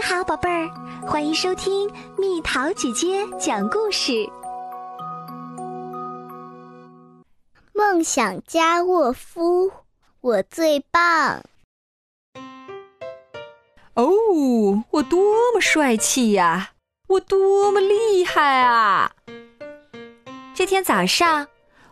[0.00, 0.70] 你好，宝贝儿，
[1.06, 4.26] 欢迎收听蜜桃姐姐讲故事。
[7.74, 9.70] 梦想家沃夫，
[10.22, 11.42] 我最棒！
[13.92, 14.10] 哦，
[14.88, 16.70] 我多么帅气呀！
[17.08, 19.12] 我多么厉害啊！
[20.54, 21.48] 这天早上，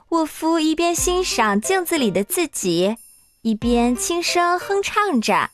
[0.08, 2.96] 沃夫一边欣赏镜子里的自己，
[3.42, 5.50] 一边轻声哼唱着。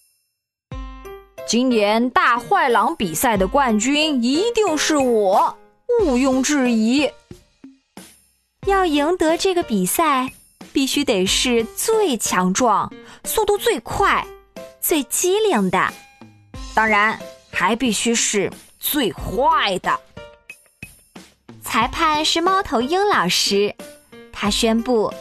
[1.46, 5.56] 今年大坏狼比赛的冠军一定是我，
[6.00, 7.10] 毋庸置疑。
[8.66, 10.32] 要赢得这个比赛，
[10.72, 12.90] 必须得是最强壮、
[13.24, 14.26] 速度最快、
[14.80, 15.92] 最机灵的，
[16.74, 17.20] 当然
[17.52, 18.50] 还必须是
[18.80, 20.00] 最坏的。
[21.62, 23.74] 裁判是猫头鹰老师，
[24.32, 25.12] 他宣布：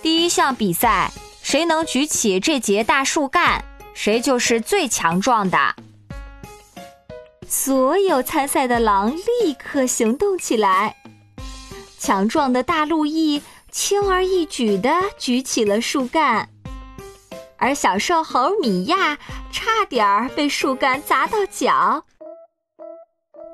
[0.00, 1.10] 第一项比赛，
[1.42, 3.64] 谁能举起这节大树干？
[4.00, 5.58] 谁就是最强壮的。
[7.48, 10.94] 所有参赛的狼立刻行动起来。
[11.98, 14.88] 强壮的大路易轻而易举地
[15.18, 16.48] 举起了树干，
[17.56, 19.18] 而小瘦猴米娅
[19.50, 22.04] 差点儿被树干砸到脚。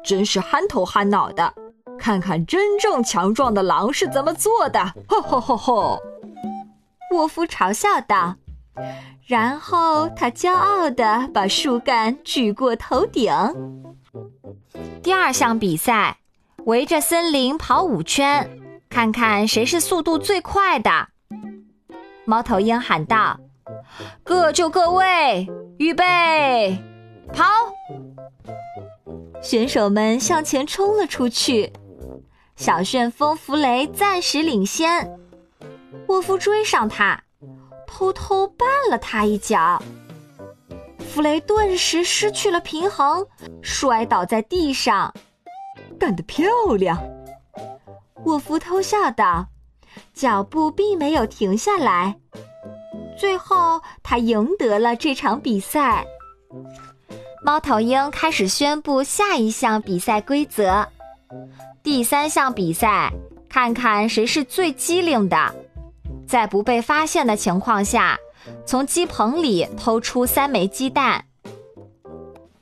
[0.05, 1.55] 真是憨头憨脑的！
[1.99, 4.93] 看看真正强壮的狼是怎么做的！
[5.09, 6.03] 吼吼吼吼！
[7.13, 8.37] 沃夫嘲笑道。
[9.27, 13.33] 然后他骄傲地把树干举过头顶。
[15.03, 16.19] 第二项比赛，
[16.65, 18.49] 围着森林跑五圈，
[18.89, 21.09] 看看谁是速度最快的。
[22.25, 23.39] 猫头鹰喊道
[24.25, 25.47] ：“各就各位，
[25.79, 26.79] 预备，
[27.33, 27.45] 跑！”
[29.43, 31.73] 选手们向前冲了出去。
[32.57, 35.11] 小旋风弗雷暂时领先，
[36.07, 37.24] 沃夫追上他。
[37.97, 39.81] 偷偷绊了他一脚，
[40.99, 43.25] 弗雷顿时失去了平衡，
[43.63, 45.15] 摔倒在地上。
[45.97, 46.99] 干得漂亮！
[48.25, 49.47] 沃夫偷笑道，
[50.13, 52.17] 脚步并没有停下来。
[53.17, 56.05] 最后，他赢得了这场比赛。
[57.45, 60.85] 猫头鹰开始宣布下一项比赛规则：
[61.85, 63.13] 第三项比赛，
[63.49, 65.55] 看看谁是最机灵的。
[66.35, 68.19] 在不被发现的情况下，
[68.67, 71.27] 从鸡棚里偷出三枚鸡蛋。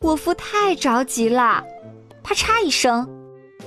[0.01, 1.65] 沃夫太着急了，
[2.23, 3.09] 啪嚓一声，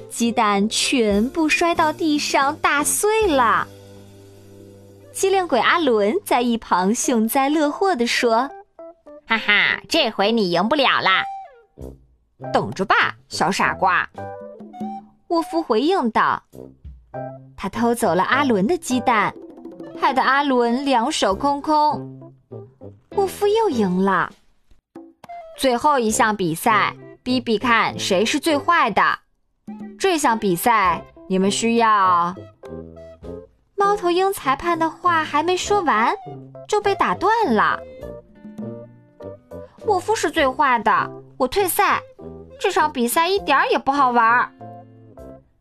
[0.07, 3.67] 鸡蛋全部摔到地上，打碎了。
[5.11, 8.51] 机灵鬼阿伦在一旁幸灾乐祸地说
[9.25, 11.23] ：“哈哈，这回你赢不了啦！
[12.53, 14.07] 等着吧，小傻瓜。”
[15.29, 16.43] 沃夫回应道
[17.57, 19.33] ：“他偷走了阿伦的鸡蛋。”
[19.95, 22.33] 害得阿伦两手空空，
[23.15, 24.31] 沃夫又赢了。
[25.57, 29.01] 最后一项比赛，比比看谁是最坏的。
[29.97, 32.35] 这项比赛你们需要……
[33.75, 36.15] 猫头鹰裁判的话还没说完，
[36.67, 37.79] 就被打断了。
[39.85, 42.01] 沃夫是最坏的，我退赛。
[42.59, 44.51] 这场比赛一点也不好玩。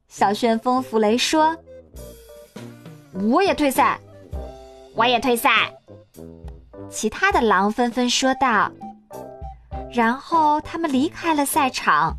[0.08, 1.56] 小旋风弗雷说
[3.30, 3.98] ：“我也退赛。”
[4.94, 5.72] 我也退赛。
[6.90, 8.70] 其他的狼纷纷说道。
[9.92, 12.16] 然后他们离开了赛场，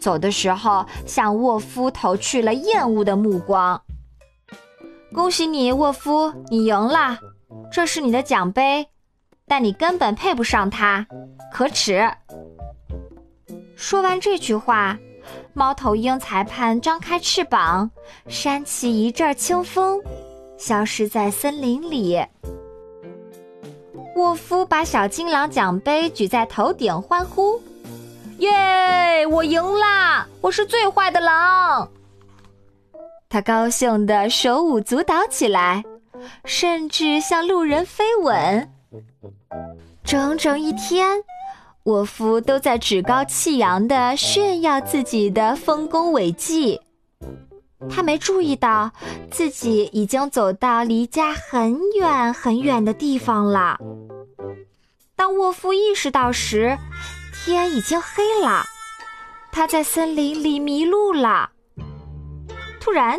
[0.00, 3.80] 走的时候向沃夫投去了厌恶的目光。
[5.12, 7.18] 恭喜你，沃夫，你赢了，
[7.70, 8.86] 这是你的奖杯，
[9.46, 11.06] 但你根本配不上它，
[11.52, 12.10] 可耻！
[13.76, 14.98] 说完这句话，
[15.54, 17.88] 猫头鹰裁判张开翅膀，
[18.26, 20.00] 扇起一阵清风。
[20.58, 22.20] 消失在森林里。
[24.16, 27.60] 沃夫把小金狼奖杯举在头顶，欢呼
[28.38, 29.24] ：“耶！
[29.28, 30.26] 我赢啦！
[30.40, 31.88] 我是最坏的狼！”
[33.30, 35.84] 他高兴的手舞足蹈起来，
[36.44, 38.68] 甚至向路人飞吻。
[40.02, 41.22] 整整一天，
[41.84, 46.80] 沃夫都在趾高气扬的炫耀自己的丰功伟绩。
[47.88, 48.90] 他没注意到
[49.30, 53.78] 自己已经走到离家很远很远的地方了。
[55.14, 56.76] 当沃夫意识到时，
[57.32, 58.64] 天已经黑了，
[59.52, 61.50] 他在森林里迷路了。
[62.80, 63.18] 突然，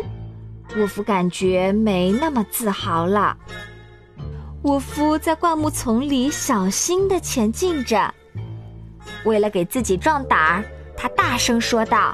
[0.77, 3.37] 沃夫感觉没那么自豪了。
[4.63, 8.13] 沃夫在灌木丛里小心地前进着，
[9.23, 10.63] 为了给自己壮胆儿，
[10.97, 12.13] 他大声说道：“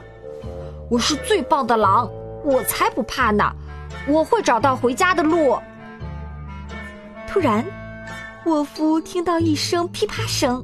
[0.91, 2.07] 我是最棒的狼！”
[2.45, 3.43] 我才不怕呢！
[4.07, 5.57] 我会找到回家的路。
[7.27, 7.65] 突然，
[8.45, 10.63] 沃夫听到一声噼啪声，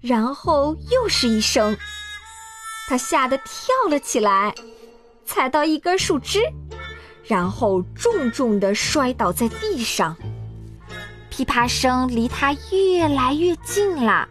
[0.00, 1.76] 然后又是一声，
[2.88, 4.54] 他吓得跳了起来，
[5.24, 6.40] 踩到一根树枝，
[7.24, 10.16] 然后重重的摔倒在地上。
[11.28, 14.28] 噼啪声离他越来越近了，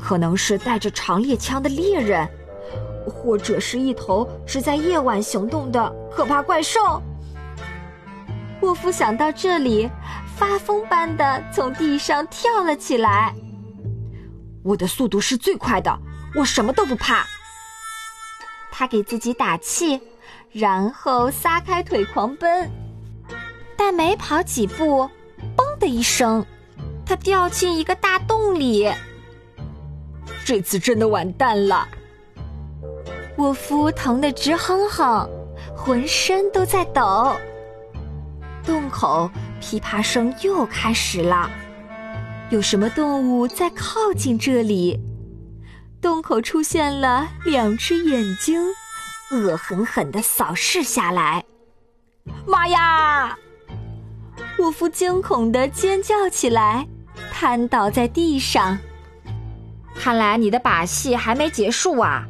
[0.00, 2.28] 可能是带着长猎枪的猎人，
[3.06, 7.02] 或者是一头只在夜晚行动的可怕怪兽。
[8.60, 9.90] 沃夫想到这里，
[10.36, 13.34] 发疯般的从地上跳了起来。
[14.62, 15.98] 我的速度是最快的，
[16.34, 17.26] 我什么都不怕。
[18.70, 20.00] 他给自己打气，
[20.50, 22.70] 然后撒开腿狂奔。
[23.76, 25.08] 但没跑几步，
[25.56, 26.44] 嘣的一声，
[27.04, 28.90] 他掉进一个大洞里。
[30.44, 31.86] 这次真的完蛋了！
[33.44, 35.28] 沃夫疼得直哼哼，
[35.76, 37.36] 浑身都在抖。
[38.64, 39.30] 洞口
[39.60, 41.50] 噼啪声又开始了。
[42.48, 44.98] 有什么动物在靠近这里？
[46.00, 48.62] 洞口出现了两只眼睛，
[49.30, 51.44] 恶狠狠地扫视下来。
[52.46, 53.36] 妈呀！
[54.58, 56.88] 沃夫惊恐地尖叫起来，
[57.30, 58.78] 瘫倒在地上。
[59.94, 62.26] 看来你的把戏还没结束啊！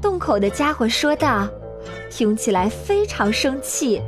[0.00, 1.48] 洞口的家伙说道，
[2.10, 4.02] 听起来非常生气。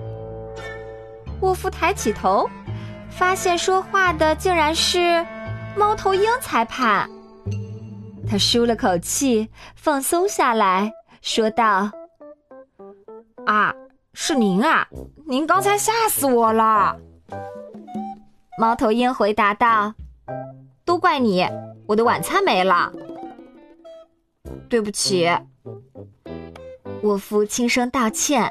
[1.41, 2.49] 沃夫抬起头。
[3.11, 5.27] 发现说话的竟然是
[5.77, 7.11] 猫头鹰裁判，
[8.31, 11.91] 他舒了口气，放松下来说道
[13.45, 13.75] ：“啊，
[14.13, 14.87] 是您啊！
[15.27, 16.97] 您刚才吓死我了。”
[18.57, 19.95] 猫头鹰回答道
[20.87, 21.45] ：“都怪你，
[21.89, 22.93] 我的晚餐没了。”
[24.71, 25.29] 对不起，
[27.03, 28.51] 沃夫轻声道歉。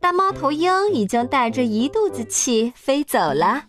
[0.00, 3.64] 但猫头鹰已经带着一肚子气飞走了。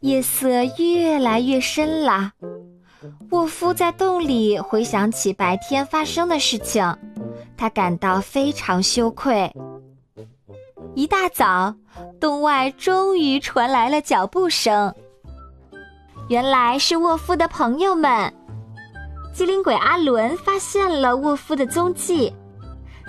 [0.00, 0.48] 夜色
[0.78, 2.32] 越来越深了，
[3.30, 6.96] 沃夫在洞里回想起白天发生的事情，
[7.56, 9.52] 他感到非常羞愧。
[10.94, 11.74] 一大早，
[12.20, 14.94] 洞外终于传来了脚步声，
[16.28, 18.32] 原来是沃夫的朋友们。
[19.32, 22.32] 机灵鬼阿伦发现了沃夫的踪迹。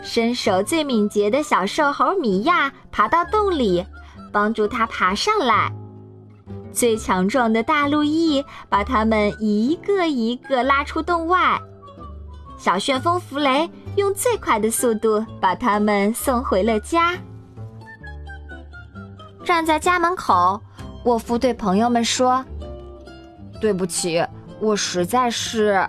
[0.01, 3.85] 身手最敏捷的小瘦猴米娅爬到洞里，
[4.31, 5.71] 帮助他爬上来。
[6.71, 11.61] 最强壮的大路易把他们一个一个拉出洞外。
[12.57, 17.13] 小旋风弗雷用最快的速度把他们送回了家。
[19.43, 20.59] 站在家门口，
[21.03, 22.43] 沃夫对朋友们说
[23.59, 24.25] ：“对不起，
[24.61, 25.87] 我实在是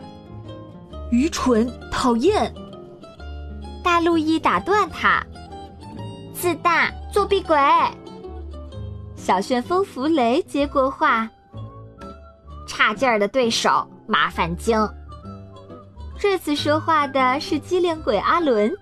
[1.11, 2.53] 愚蠢，讨厌。”
[3.85, 5.23] 大路易打断他
[6.35, 7.57] ：“自大作弊鬼！”
[9.15, 11.29] 小旋风弗雷接过话
[12.67, 14.77] ：“差劲儿的对手，麻烦精。”
[16.19, 18.73] 这次说话的是机灵鬼阿伦，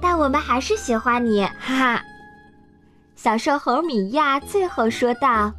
[0.00, 2.02] 但我们还是喜欢你，哈哈。
[3.14, 5.52] 小瘦猴米娅最后说道：“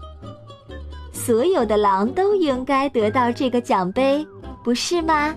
[1.14, 4.28] 所有的狼都应该得到这个奖杯，
[4.64, 5.34] 不是吗？”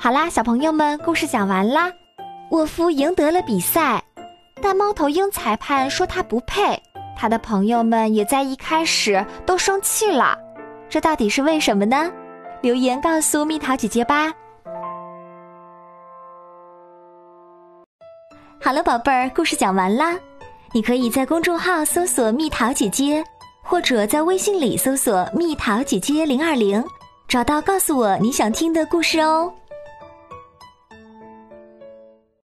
[0.00, 1.92] 好啦，小朋友们，故事讲完啦。
[2.52, 4.00] 沃夫赢得了比赛，
[4.62, 6.80] 但猫头鹰裁判说他不配。
[7.16, 10.38] 他的朋友们也在一开始都生气了，
[10.88, 12.08] 这到底是为什么呢？
[12.60, 14.32] 留言告诉蜜桃姐姐吧。
[18.60, 20.16] 好了，宝贝儿，故事讲完啦。
[20.72, 23.24] 你可以在公众号搜索“蜜桃姐姐”，
[23.64, 26.82] 或者在微信里搜索“蜜桃姐姐零二零”，
[27.26, 29.52] 找到告诉我你想听的故事哦。